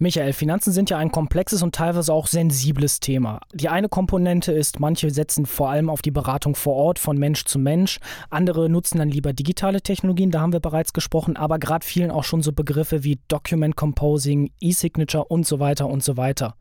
Michael, 0.00 0.32
Finanzen 0.32 0.72
sind 0.72 0.90
ja 0.90 0.98
ein 0.98 1.10
komplexes 1.10 1.60
und 1.62 1.74
teilweise 1.74 2.12
auch 2.12 2.28
sensibles 2.28 3.00
Thema. 3.00 3.40
Die 3.52 3.68
eine 3.68 3.88
Komponente 3.88 4.52
ist, 4.52 4.78
manche 4.78 5.10
setzen 5.10 5.44
vor 5.44 5.70
allem 5.70 5.90
auf 5.90 6.02
die 6.02 6.12
Beratung 6.12 6.54
vor 6.54 6.74
Ort 6.74 7.00
von 7.00 7.18
Mensch 7.18 7.44
zu 7.44 7.58
Mensch, 7.58 7.98
andere 8.30 8.68
nutzen 8.68 8.98
dann 8.98 9.08
lieber 9.08 9.32
digitale 9.32 9.82
Technologien, 9.82 10.30
da 10.30 10.40
haben 10.40 10.52
wir 10.52 10.60
bereits 10.60 10.92
gesprochen, 10.92 11.36
aber 11.36 11.58
gerade 11.58 11.84
vielen 11.84 12.12
auch 12.12 12.22
schon 12.22 12.42
so 12.42 12.52
Begriffe 12.52 13.02
wie 13.02 13.18
Document 13.26 13.74
Composing, 13.74 14.52
E-Signature 14.60 15.24
und 15.24 15.46
so 15.48 15.58
weiter 15.58 15.88
und 15.88 16.04
so 16.04 16.16
weiter. 16.16 16.54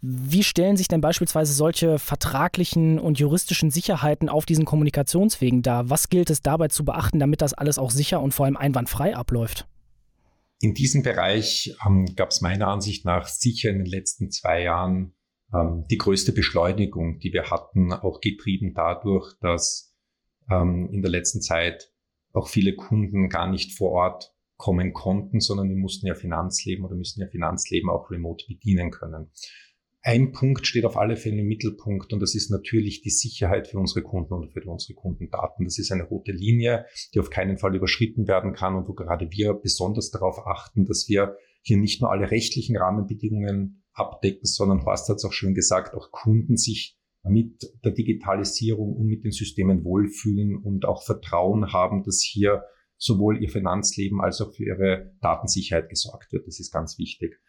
Wie 0.00 0.42
stellen 0.42 0.76
sich 0.76 0.88
denn 0.88 1.00
beispielsweise 1.00 1.52
solche 1.52 2.00
vertraglichen 2.00 2.98
und 2.98 3.20
juristischen 3.20 3.70
Sicherheiten 3.70 4.28
auf 4.28 4.44
diesen 4.44 4.64
Kommunikationswegen 4.64 5.62
dar? 5.62 5.88
Was 5.88 6.08
gilt 6.08 6.30
es 6.30 6.42
dabei 6.42 6.66
zu 6.68 6.84
beachten, 6.84 7.20
damit 7.20 7.42
das 7.42 7.54
alles 7.54 7.78
auch 7.78 7.90
sicher 7.90 8.20
und 8.20 8.34
vor 8.34 8.46
allem 8.46 8.56
einwandfrei 8.56 9.16
abläuft? 9.16 9.66
In 10.60 10.74
diesem 10.74 11.02
Bereich 11.02 11.74
ähm, 11.86 12.06
gab 12.16 12.30
es 12.30 12.40
meiner 12.40 12.68
Ansicht 12.68 13.04
nach 13.04 13.26
sicher 13.26 13.70
in 13.70 13.78
den 13.78 13.86
letzten 13.86 14.30
zwei 14.30 14.62
Jahren 14.62 15.14
ähm, 15.52 15.84
die 15.90 15.98
größte 15.98 16.32
Beschleunigung, 16.32 17.18
die 17.18 17.32
wir 17.32 17.50
hatten, 17.50 17.92
auch 17.92 18.20
getrieben 18.20 18.72
dadurch, 18.74 19.34
dass 19.40 19.94
ähm, 20.50 20.88
in 20.92 21.02
der 21.02 21.10
letzten 21.10 21.42
Zeit 21.42 21.92
auch 22.32 22.48
viele 22.48 22.74
Kunden 22.74 23.28
gar 23.28 23.50
nicht 23.50 23.76
vor 23.76 23.92
Ort 23.92 24.34
kommen 24.56 24.92
konnten, 24.92 25.40
sondern 25.40 25.68
wir 25.68 25.76
mussten 25.76 26.06
ja 26.06 26.14
Finanzleben 26.14 26.84
oder 26.84 26.96
müssen 26.96 27.20
ja 27.20 27.28
Finanzleben 27.28 27.90
auch 27.90 28.10
remote 28.10 28.46
bedienen 28.48 28.90
können. 28.90 29.30
Ein 30.06 30.30
Punkt 30.30 30.68
steht 30.68 30.84
auf 30.84 30.96
alle 30.96 31.16
Fälle 31.16 31.40
im 31.40 31.48
Mittelpunkt 31.48 32.12
und 32.12 32.20
das 32.20 32.36
ist 32.36 32.48
natürlich 32.48 33.02
die 33.02 33.10
Sicherheit 33.10 33.66
für 33.66 33.80
unsere 33.80 34.02
Kunden 34.02 34.34
und 34.34 34.52
für 34.52 34.62
unsere 34.70 34.94
Kundendaten. 34.94 35.64
Das 35.64 35.80
ist 35.80 35.90
eine 35.90 36.04
rote 36.04 36.30
Linie, 36.30 36.86
die 37.12 37.18
auf 37.18 37.28
keinen 37.28 37.58
Fall 37.58 37.74
überschritten 37.74 38.28
werden 38.28 38.52
kann 38.52 38.76
und 38.76 38.86
wo 38.86 38.92
gerade 38.92 39.28
wir 39.32 39.54
besonders 39.54 40.12
darauf 40.12 40.46
achten, 40.46 40.84
dass 40.84 41.08
wir 41.08 41.36
hier 41.60 41.76
nicht 41.76 42.00
nur 42.00 42.12
alle 42.12 42.30
rechtlichen 42.30 42.76
Rahmenbedingungen 42.76 43.82
abdecken, 43.94 44.44
sondern 44.44 44.84
Horst 44.84 45.08
hat 45.08 45.16
es 45.16 45.24
auch 45.24 45.32
schön 45.32 45.54
gesagt, 45.54 45.96
auch 45.96 46.12
Kunden 46.12 46.56
sich 46.56 46.96
mit 47.24 47.68
der 47.84 47.90
Digitalisierung 47.90 48.94
und 48.94 49.06
mit 49.06 49.24
den 49.24 49.32
Systemen 49.32 49.82
wohlfühlen 49.82 50.54
und 50.56 50.84
auch 50.84 51.02
Vertrauen 51.02 51.72
haben, 51.72 52.04
dass 52.04 52.22
hier 52.22 52.62
sowohl 52.96 53.42
ihr 53.42 53.50
Finanzleben 53.50 54.20
als 54.20 54.40
auch 54.40 54.54
für 54.54 54.66
ihre 54.66 55.16
Datensicherheit 55.20 55.88
gesorgt 55.88 56.32
wird. 56.32 56.46
Das 56.46 56.60
ist 56.60 56.70
ganz 56.70 56.96
wichtig. 56.96 57.40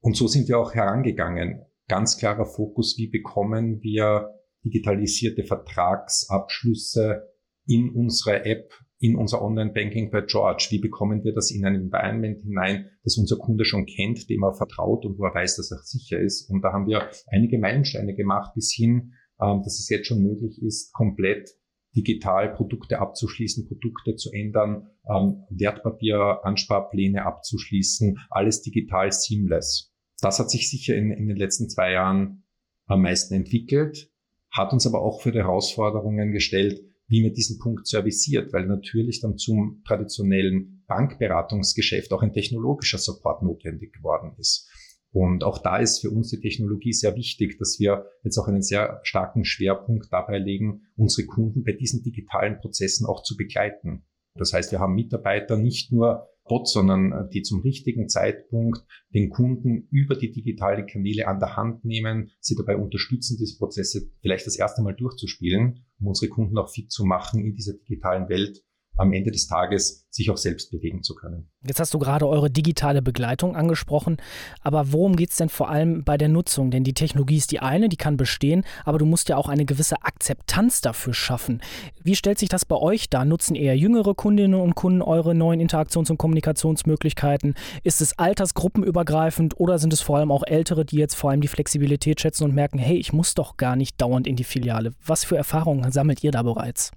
Und 0.00 0.16
so 0.16 0.28
sind 0.28 0.48
wir 0.48 0.58
auch 0.58 0.74
herangegangen 0.74 1.60
ganz 1.88 2.18
klarer 2.18 2.46
Fokus, 2.46 2.96
wie 2.98 3.08
bekommen 3.08 3.82
wir 3.82 4.30
digitalisierte 4.64 5.44
Vertragsabschlüsse 5.44 7.22
in 7.66 7.90
unsere 7.90 8.44
App, 8.44 8.72
in 8.98 9.16
unser 9.16 9.42
Online-Banking 9.42 10.10
bei 10.10 10.22
George? 10.22 10.68
Wie 10.70 10.78
bekommen 10.78 11.22
wir 11.24 11.34
das 11.34 11.50
in 11.50 11.64
ein 11.64 11.74
Environment 11.74 12.40
hinein, 12.40 12.90
das 13.02 13.18
unser 13.18 13.36
Kunde 13.36 13.64
schon 13.64 13.86
kennt, 13.86 14.28
dem 14.30 14.42
er 14.42 14.54
vertraut 14.54 15.04
und 15.04 15.18
wo 15.18 15.24
er 15.24 15.34
weiß, 15.34 15.56
dass 15.56 15.70
er 15.70 15.78
sicher 15.82 16.18
ist? 16.18 16.48
Und 16.50 16.62
da 16.62 16.72
haben 16.72 16.86
wir 16.86 17.10
einige 17.26 17.58
Meilensteine 17.58 18.14
gemacht 18.14 18.54
bis 18.54 18.72
hin, 18.74 19.12
ähm, 19.40 19.62
dass 19.62 19.78
es 19.78 19.88
jetzt 19.88 20.06
schon 20.06 20.22
möglich 20.22 20.62
ist, 20.62 20.92
komplett 20.92 21.50
digital 21.94 22.52
Produkte 22.54 22.98
abzuschließen, 22.98 23.68
Produkte 23.68 24.16
zu 24.16 24.32
ändern, 24.32 24.88
ähm, 25.08 25.44
Wertpapier, 25.50 26.40
Ansparpläne 26.42 27.24
abzuschließen, 27.24 28.18
alles 28.30 28.62
digital 28.62 29.12
seamless 29.12 29.93
das 30.24 30.38
hat 30.38 30.50
sich 30.50 30.70
sicher 30.70 30.96
in, 30.96 31.10
in 31.10 31.28
den 31.28 31.36
letzten 31.36 31.68
zwei 31.68 31.92
Jahren 31.92 32.44
am 32.86 33.02
meisten 33.02 33.34
entwickelt, 33.34 34.10
hat 34.50 34.72
uns 34.72 34.86
aber 34.86 35.02
auch 35.02 35.20
für 35.20 35.32
die 35.32 35.38
Herausforderungen 35.38 36.32
gestellt, 36.32 36.80
wie 37.06 37.22
man 37.22 37.34
diesen 37.34 37.58
Punkt 37.58 37.86
serviciert, 37.86 38.52
weil 38.52 38.66
natürlich 38.66 39.20
dann 39.20 39.36
zum 39.36 39.82
traditionellen 39.86 40.82
Bankberatungsgeschäft 40.86 42.12
auch 42.12 42.22
ein 42.22 42.32
technologischer 42.32 42.98
Support 42.98 43.42
notwendig 43.42 43.92
geworden 43.92 44.34
ist. 44.38 44.70
Und 45.10 45.44
auch 45.44 45.58
da 45.58 45.76
ist 45.76 46.00
für 46.00 46.10
uns 46.10 46.30
die 46.30 46.40
Technologie 46.40 46.92
sehr 46.92 47.14
wichtig, 47.14 47.56
dass 47.58 47.78
wir 47.78 48.06
jetzt 48.24 48.38
auch 48.38 48.48
einen 48.48 48.62
sehr 48.62 49.00
starken 49.04 49.44
Schwerpunkt 49.44 50.08
dabei 50.10 50.38
legen, 50.38 50.82
unsere 50.96 51.26
Kunden 51.26 51.62
bei 51.62 51.72
diesen 51.72 52.02
digitalen 52.02 52.58
Prozessen 52.58 53.06
auch 53.06 53.22
zu 53.22 53.36
begleiten. 53.36 54.04
Das 54.34 54.52
heißt, 54.52 54.72
wir 54.72 54.80
haben 54.80 54.94
Mitarbeiter 54.94 55.56
nicht 55.56 55.92
nur 55.92 56.28
Bots, 56.44 56.72
sondern 56.72 57.12
äh, 57.12 57.28
die 57.32 57.42
zum 57.42 57.60
richtigen 57.60 58.08
Zeitpunkt 58.08 58.84
den 59.14 59.30
Kunden 59.30 59.88
über 59.90 60.14
die 60.14 60.30
digitalen 60.30 60.86
Kanäle 60.86 61.26
an 61.26 61.38
der 61.38 61.56
Hand 61.56 61.84
nehmen, 61.84 62.30
sie 62.40 62.54
dabei 62.54 62.76
unterstützen, 62.76 63.36
diese 63.38 63.56
Prozesse 63.56 64.10
vielleicht 64.20 64.46
das 64.46 64.56
erste 64.56 64.82
Mal 64.82 64.94
durchzuspielen, 64.94 65.84
um 66.00 66.08
unsere 66.08 66.30
Kunden 66.30 66.58
auch 66.58 66.70
fit 66.70 66.90
zu 66.90 67.04
machen 67.04 67.44
in 67.44 67.54
dieser 67.54 67.74
digitalen 67.74 68.28
Welt 68.28 68.62
am 68.96 69.12
Ende 69.12 69.30
des 69.30 69.46
Tages 69.46 70.06
sich 70.10 70.30
auch 70.30 70.36
selbst 70.36 70.70
bewegen 70.70 71.02
zu 71.02 71.14
können. 71.14 71.50
Jetzt 71.66 71.80
hast 71.80 71.92
du 71.92 71.98
gerade 71.98 72.28
eure 72.28 72.50
digitale 72.50 73.02
Begleitung 73.02 73.56
angesprochen, 73.56 74.18
aber 74.60 74.92
worum 74.92 75.16
geht 75.16 75.30
es 75.30 75.36
denn 75.36 75.48
vor 75.48 75.68
allem 75.68 76.04
bei 76.04 76.16
der 76.16 76.28
Nutzung? 76.28 76.70
Denn 76.70 76.84
die 76.84 76.94
Technologie 76.94 77.36
ist 77.36 77.50
die 77.50 77.58
eine, 77.58 77.88
die 77.88 77.96
kann 77.96 78.16
bestehen, 78.16 78.64
aber 78.84 78.98
du 78.98 79.06
musst 79.06 79.28
ja 79.28 79.36
auch 79.36 79.48
eine 79.48 79.64
gewisse 79.64 80.02
Akzeptanz 80.02 80.80
dafür 80.80 81.14
schaffen. 81.14 81.60
Wie 82.02 82.14
stellt 82.14 82.38
sich 82.38 82.48
das 82.48 82.64
bei 82.64 82.76
euch 82.76 83.10
dar? 83.10 83.24
Nutzen 83.24 83.56
eher 83.56 83.76
jüngere 83.76 84.14
Kundinnen 84.14 84.60
und 84.60 84.76
Kunden 84.76 85.02
eure 85.02 85.34
neuen 85.34 85.60
Interaktions- 85.60 86.10
und 86.10 86.18
Kommunikationsmöglichkeiten? 86.18 87.54
Ist 87.82 88.00
es 88.00 88.16
altersgruppenübergreifend 88.18 89.58
oder 89.58 89.78
sind 89.78 89.92
es 89.92 90.00
vor 90.00 90.18
allem 90.18 90.30
auch 90.30 90.44
ältere, 90.46 90.84
die 90.84 90.96
jetzt 90.96 91.14
vor 91.14 91.30
allem 91.30 91.40
die 91.40 91.48
Flexibilität 91.48 92.20
schätzen 92.20 92.44
und 92.44 92.54
merken, 92.54 92.78
hey, 92.78 92.96
ich 92.96 93.12
muss 93.12 93.34
doch 93.34 93.56
gar 93.56 93.74
nicht 93.74 94.00
dauernd 94.00 94.28
in 94.28 94.36
die 94.36 94.44
Filiale? 94.44 94.92
Was 95.04 95.24
für 95.24 95.36
Erfahrungen 95.36 95.90
sammelt 95.90 96.22
ihr 96.22 96.30
da 96.30 96.42
bereits? 96.42 96.92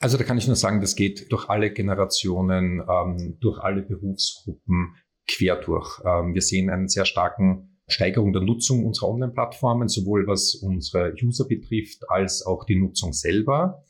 Also 0.00 0.18
da 0.18 0.24
kann 0.24 0.38
ich 0.38 0.46
nur 0.46 0.56
sagen, 0.56 0.80
das 0.80 0.96
geht 0.96 1.30
durch 1.32 1.48
alle 1.48 1.72
Generationen, 1.72 2.82
ähm, 2.88 3.38
durch 3.40 3.58
alle 3.58 3.82
Berufsgruppen 3.82 4.96
quer 5.26 5.56
durch. 5.56 6.00
Ähm, 6.04 6.34
wir 6.34 6.42
sehen 6.42 6.70
einen 6.70 6.88
sehr 6.88 7.04
starken 7.04 7.78
Steigerung 7.86 8.32
der 8.32 8.42
Nutzung 8.42 8.84
unserer 8.84 9.10
Online-Plattformen, 9.10 9.88
sowohl 9.88 10.26
was 10.26 10.54
unsere 10.54 11.14
User 11.22 11.46
betrifft, 11.46 12.08
als 12.08 12.44
auch 12.44 12.64
die 12.64 12.76
Nutzung 12.76 13.12
selber. 13.12 13.84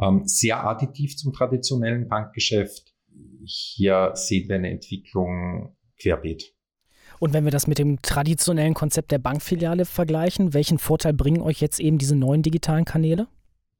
Ähm, 0.00 0.22
sehr 0.24 0.64
additiv 0.64 1.16
zum 1.16 1.32
traditionellen 1.32 2.08
Bankgeschäft. 2.08 2.94
Hier 3.44 4.12
sehen 4.14 4.48
wir 4.48 4.56
eine 4.56 4.70
Entwicklung 4.70 5.76
querbeet. 6.00 6.54
Und 7.18 7.34
wenn 7.34 7.44
wir 7.44 7.50
das 7.50 7.66
mit 7.66 7.78
dem 7.78 8.00
traditionellen 8.00 8.72
Konzept 8.72 9.10
der 9.10 9.18
Bankfiliale 9.18 9.84
vergleichen, 9.84 10.54
welchen 10.54 10.78
Vorteil 10.78 11.12
bringen 11.12 11.42
euch 11.42 11.60
jetzt 11.60 11.80
eben 11.80 11.98
diese 11.98 12.16
neuen 12.16 12.42
digitalen 12.42 12.86
Kanäle? 12.86 13.28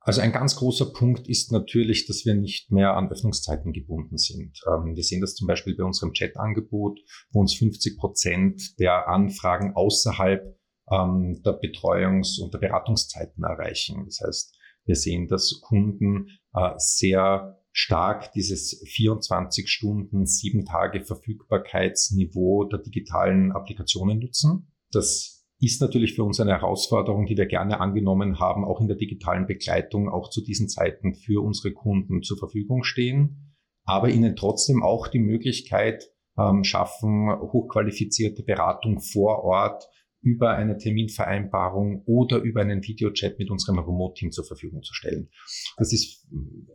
Also 0.03 0.23
ein 0.23 0.33
ganz 0.33 0.57
großer 0.57 0.93
Punkt 0.93 1.29
ist 1.29 1.53
natürlich, 1.53 2.07
dass 2.07 2.25
wir 2.25 2.35
nicht 2.35 2.73
mehr 2.73 2.97
an 2.97 3.11
Öffnungszeiten 3.11 3.73
gebunden 3.73 4.17
sind. 4.17 4.59
Ähm, 4.67 4.97
wir 4.97 5.03
sehen 5.03 5.21
das 5.21 5.35
zum 5.35 5.47
Beispiel 5.47 5.77
bei 5.77 5.85
unserem 5.85 6.13
Chat-Angebot, 6.13 7.01
wo 7.33 7.41
uns 7.41 7.55
50 7.55 7.99
Prozent 7.99 8.79
der 8.79 9.09
Anfragen 9.09 9.75
außerhalb 9.75 10.59
ähm, 10.91 11.43
der 11.45 11.61
Betreuungs- 11.61 12.41
und 12.41 12.55
der 12.55 12.59
Beratungszeiten 12.61 13.45
erreichen. 13.45 14.07
Das 14.07 14.21
heißt, 14.27 14.57
wir 14.87 14.97
sehen, 14.97 15.29
dass 15.29 15.61
Kunden 15.61 16.29
äh, 16.55 16.71
sehr 16.79 17.59
stark 17.73 18.33
dieses 18.33 18.83
24 18.89 19.71
Stunden, 19.71 20.27
sieben 20.27 20.65
Tage 20.65 21.05
Verfügbarkeitsniveau 21.05 22.65
der 22.65 22.81
digitalen 22.81 23.53
Applikationen 23.53 24.19
nutzen. 24.19 24.73
Das 24.91 25.40
ist 25.61 25.81
natürlich 25.81 26.15
für 26.15 26.25
uns 26.25 26.41
eine 26.41 26.53
Herausforderung, 26.53 27.27
die 27.27 27.37
wir 27.37 27.47
gerne 27.47 27.81
angenommen 27.81 28.41
haben, 28.41 28.65
auch 28.65 28.81
in 28.81 28.89
der 28.89 28.97
digitalen 28.97 29.47
Begleitung, 29.47 30.09
auch 30.09 30.31
zu 30.31 30.43
diesen 30.43 30.69
Zeiten 30.69 31.15
für 31.15 31.45
unsere 31.45 31.75
Kunden 31.75 32.23
zur 32.23 32.39
Verfügung 32.39 32.83
stehen, 32.83 33.55
aber 33.85 34.09
ihnen 34.09 34.37
trotzdem 34.37 34.83
auch 34.83 35.09
die 35.09 35.19
Möglichkeit 35.19 36.11
ähm, 36.39 36.65
schaffen, 36.65 37.31
hochqualifizierte 37.31 38.43
Beratung 38.43 39.01
vor 39.01 39.45
Ort 39.45 39.85
über 40.23 40.51
eine 40.51 40.77
Terminvereinbarung 40.77 42.03
oder 42.05 42.39
über 42.39 42.61
einen 42.61 42.83
Videochat 42.83 43.39
mit 43.39 43.51
unserem 43.51 43.79
Remote-Team 43.79 44.33
zur 44.33 44.45
Verfügung 44.45 44.83
zu 44.83 44.95
stellen. 44.95 45.31
Das 45.79 45.93
ist 45.93 46.27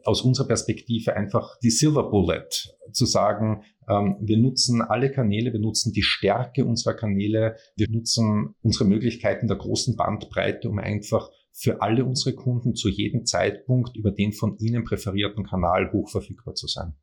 aus 0.04 0.22
unserer 0.24 0.48
Perspektive 0.48 1.16
einfach 1.16 1.58
die 1.62 1.70
Silver 1.70 2.10
Bullet, 2.10 2.50
zu 2.96 3.06
sagen, 3.06 3.64
ähm, 3.88 4.18
wir 4.22 4.38
nutzen 4.38 4.82
alle 4.82 5.12
Kanäle, 5.12 5.54
wir 5.54 5.60
nutzen 5.60 5.94
die 5.94 6.04
Stärke 6.04 6.66
unserer 6.66 6.96
Kanäle, 6.96 7.58
wir 7.76 7.90
nutzen 7.90 8.56
unsere 8.62 8.86
Möglichkeiten 8.86 9.48
der 9.48 9.58
großen 9.58 9.96
Bandbreite, 9.96 10.70
um 10.70 10.80
einfach 10.80 11.30
für 11.54 11.82
alle 11.82 12.04
unsere 12.06 12.36
Kunden 12.36 12.76
zu 12.76 12.90
jedem 12.90 13.26
Zeitpunkt 13.26 13.96
über 13.96 14.12
den 14.12 14.34
von 14.34 14.58
ihnen 14.58 14.84
präferierten 14.84 15.46
Kanal 15.46 15.92
hochverfügbar 15.92 16.56
zu 16.56 16.68
sein. 16.68 16.96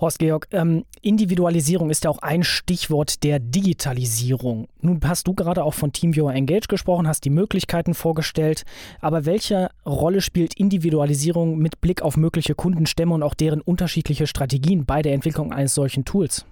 Horst 0.00 0.18
Georg, 0.18 0.48
ähm, 0.52 0.86
Individualisierung 1.02 1.90
ist 1.90 2.04
ja 2.04 2.10
auch 2.10 2.20
ein 2.22 2.42
Stichwort 2.42 3.22
der 3.22 3.38
Digitalisierung. 3.38 4.68
Nun 4.80 5.00
hast 5.04 5.26
du 5.26 5.34
gerade 5.34 5.62
auch 5.62 5.74
von 5.74 5.92
TeamViewer 5.92 6.32
Engage 6.32 6.68
gesprochen, 6.68 7.06
hast 7.06 7.26
die 7.26 7.30
Möglichkeiten 7.30 7.92
vorgestellt, 7.92 8.64
aber 9.02 9.26
welche 9.26 9.68
Rolle 9.84 10.22
spielt 10.22 10.54
Individualisierung 10.54 11.58
mit 11.58 11.82
Blick 11.82 12.00
auf 12.00 12.16
mögliche 12.16 12.54
Kundenstämme 12.54 13.14
und 13.14 13.22
auch 13.22 13.34
deren 13.34 13.60
unterschiedliche 13.60 14.26
Strategien 14.26 14.86
bei 14.86 15.02
der 15.02 15.12
Entwicklung 15.12 15.52
eines 15.52 15.74
solchen 15.74 16.06
Tools? 16.06 16.46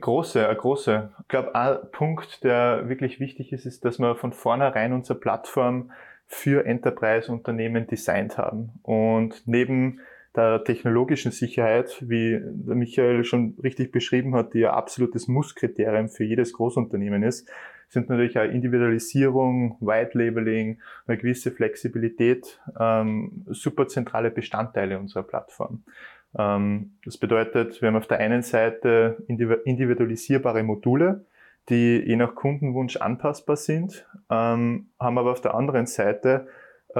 Große, 0.00 0.54
große. 0.58 1.10
Ich 1.22 1.28
glaube, 1.28 1.54
ein 1.54 1.76
Punkt, 1.92 2.42
der 2.42 2.88
wirklich 2.88 3.20
wichtig 3.20 3.52
ist, 3.52 3.66
ist, 3.66 3.84
dass 3.84 3.98
wir 3.98 4.16
von 4.16 4.32
vornherein 4.32 4.92
unsere 4.92 5.18
Plattform 5.18 5.92
für 6.26 6.66
Enterprise-Unternehmen 6.66 7.86
designt 7.86 8.36
haben. 8.36 8.80
Und 8.82 9.42
neben 9.46 10.00
der 10.36 10.64
technologischen 10.64 11.32
Sicherheit, 11.32 12.04
wie 12.06 12.40
Michael 12.66 13.24
schon 13.24 13.54
richtig 13.62 13.92
beschrieben 13.92 14.34
hat, 14.34 14.54
die 14.54 14.60
ja 14.60 14.72
absolutes 14.72 15.28
Musskriterium 15.28 16.08
für 16.08 16.24
jedes 16.24 16.52
Großunternehmen 16.52 17.22
ist, 17.22 17.50
sind 17.88 18.08
natürlich 18.08 18.38
auch 18.38 18.44
Individualisierung, 18.44 19.76
White 19.80 20.18
Labeling, 20.18 20.80
eine 21.06 21.18
gewisse 21.18 21.50
Flexibilität 21.52 22.60
ähm, 22.78 23.44
super 23.46 23.86
zentrale 23.86 24.30
Bestandteile 24.30 24.98
unserer 24.98 25.22
Plattform. 25.22 25.84
Ähm, 26.36 26.98
das 27.04 27.16
bedeutet, 27.16 27.80
wir 27.80 27.88
haben 27.88 27.96
auf 27.96 28.08
der 28.08 28.18
einen 28.18 28.42
Seite 28.42 29.24
individualisierbare 29.28 30.62
Module, 30.62 31.24
die 31.68 32.02
je 32.04 32.16
nach 32.16 32.34
Kundenwunsch 32.34 32.96
anpassbar 32.96 33.56
sind, 33.56 34.06
ähm, 34.30 34.88
haben 35.00 35.18
aber 35.18 35.32
auf 35.32 35.40
der 35.40 35.54
anderen 35.54 35.86
Seite, 35.86 36.48
äh, 36.90 36.94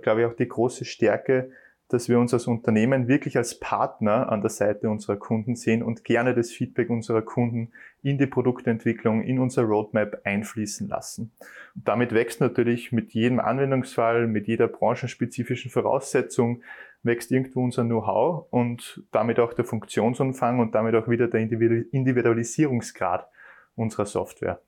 glaube 0.00 0.20
ich, 0.20 0.26
auch 0.26 0.36
die 0.36 0.48
große 0.48 0.84
Stärke, 0.84 1.50
dass 1.92 2.08
wir 2.08 2.18
uns 2.18 2.32
als 2.32 2.46
Unternehmen 2.46 3.06
wirklich 3.08 3.36
als 3.36 3.58
Partner 3.58 4.30
an 4.32 4.40
der 4.40 4.50
Seite 4.50 4.88
unserer 4.88 5.16
Kunden 5.16 5.56
sehen 5.56 5.82
und 5.82 6.04
gerne 6.04 6.34
das 6.34 6.50
Feedback 6.50 6.88
unserer 6.90 7.22
Kunden 7.22 7.72
in 8.02 8.18
die 8.18 8.26
Produktentwicklung, 8.26 9.22
in 9.22 9.38
unser 9.38 9.64
Roadmap 9.64 10.22
einfließen 10.24 10.88
lassen. 10.88 11.32
Und 11.74 11.86
damit 11.86 12.14
wächst 12.14 12.40
natürlich 12.40 12.92
mit 12.92 13.12
jedem 13.12 13.40
Anwendungsfall, 13.40 14.26
mit 14.26 14.48
jeder 14.48 14.68
branchenspezifischen 14.68 15.70
Voraussetzung, 15.70 16.62
wächst 17.02 17.30
irgendwo 17.30 17.62
unser 17.62 17.84
Know-how 17.84 18.46
und 18.50 19.02
damit 19.12 19.38
auch 19.38 19.52
der 19.52 19.64
Funktionsumfang 19.64 20.60
und 20.60 20.74
damit 20.74 20.94
auch 20.94 21.08
wieder 21.08 21.28
der 21.28 21.40
Individualisierungsgrad 21.40 23.28
unserer 23.74 24.06
Software. 24.06 24.60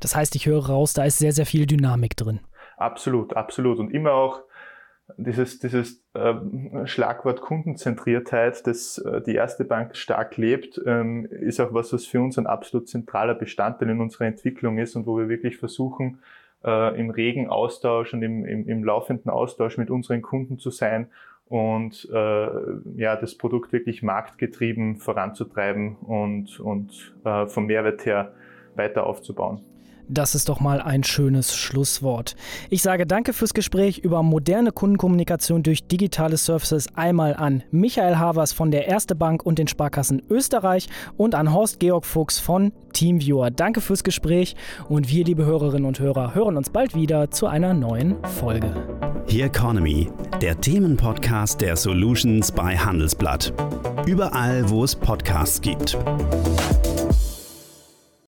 Das 0.00 0.16
heißt, 0.16 0.34
ich 0.36 0.46
höre 0.46 0.66
raus, 0.66 0.94
da 0.94 1.04
ist 1.04 1.18
sehr, 1.18 1.32
sehr 1.32 1.46
viel 1.46 1.66
Dynamik 1.66 2.16
drin. 2.16 2.40
Absolut, 2.76 3.36
absolut. 3.36 3.78
Und 3.78 3.92
immer 3.92 4.12
auch 4.12 4.42
dieses, 5.16 5.58
dieses 5.58 6.02
äh, 6.14 6.34
Schlagwort 6.86 7.40
Kundenzentriertheit, 7.40 8.66
das 8.66 8.98
äh, 8.98 9.20
die 9.20 9.34
erste 9.34 9.64
Bank 9.64 9.96
stark 9.96 10.36
lebt, 10.36 10.80
ähm, 10.86 11.26
ist 11.26 11.60
auch 11.60 11.72
was, 11.72 11.92
was 11.92 12.06
für 12.06 12.20
uns 12.20 12.38
ein 12.38 12.46
absolut 12.46 12.88
zentraler 12.88 13.34
Bestandteil 13.34 13.90
in 13.90 14.00
unserer 14.00 14.26
Entwicklung 14.26 14.78
ist 14.78 14.96
und 14.96 15.06
wo 15.06 15.18
wir 15.18 15.28
wirklich 15.28 15.56
versuchen, 15.56 16.18
äh, 16.64 16.98
im 16.98 17.10
regen 17.10 17.48
Austausch 17.48 18.12
und 18.14 18.22
im, 18.22 18.44
im, 18.44 18.68
im 18.68 18.84
laufenden 18.84 19.30
Austausch 19.30 19.78
mit 19.78 19.90
unseren 19.90 20.22
Kunden 20.22 20.58
zu 20.58 20.70
sein 20.70 21.08
und 21.48 22.08
äh, 22.12 22.48
ja, 22.96 23.16
das 23.16 23.34
Produkt 23.34 23.72
wirklich 23.72 24.02
marktgetrieben 24.02 24.98
voranzutreiben 24.98 25.96
und, 25.96 26.60
und 26.60 27.14
äh, 27.24 27.46
vom 27.46 27.66
Mehrwert 27.66 28.06
her 28.06 28.32
weiter 28.76 29.04
aufzubauen. 29.04 29.60
Das 30.12 30.34
ist 30.34 30.48
doch 30.48 30.58
mal 30.58 30.80
ein 30.80 31.04
schönes 31.04 31.54
Schlusswort. 31.54 32.34
Ich 32.68 32.82
sage 32.82 33.06
danke 33.06 33.32
fürs 33.32 33.54
Gespräch 33.54 33.98
über 33.98 34.24
moderne 34.24 34.72
Kundenkommunikation 34.72 35.62
durch 35.62 35.86
digitale 35.86 36.36
Services 36.36 36.88
einmal 36.96 37.36
an 37.36 37.62
Michael 37.70 38.16
Havers 38.16 38.52
von 38.52 38.72
der 38.72 38.88
Erste 38.88 39.14
Bank 39.14 39.46
und 39.46 39.60
den 39.60 39.68
Sparkassen 39.68 40.20
Österreich 40.28 40.88
und 41.16 41.36
an 41.36 41.54
Horst 41.54 41.78
Georg 41.78 42.04
Fuchs 42.04 42.40
von 42.40 42.72
Teamviewer. 42.92 43.52
Danke 43.52 43.80
fürs 43.80 44.02
Gespräch 44.02 44.56
und 44.88 45.08
wir, 45.08 45.24
liebe 45.24 45.44
Hörerinnen 45.44 45.86
und 45.86 46.00
Hörer, 46.00 46.34
hören 46.34 46.56
uns 46.56 46.70
bald 46.70 46.96
wieder 46.96 47.30
zu 47.30 47.46
einer 47.46 47.72
neuen 47.72 48.16
Folge. 48.24 48.74
Here 49.28 49.46
Economy, 49.46 50.10
der 50.42 50.60
Themenpodcast 50.60 51.60
der 51.60 51.76
Solutions 51.76 52.50
bei 52.50 52.76
Handelsblatt. 52.76 53.52
Überall, 54.06 54.68
wo 54.68 54.82
es 54.82 54.96
Podcasts 54.96 55.60
gibt. 55.60 55.96